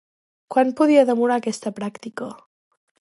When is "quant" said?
0.53-0.71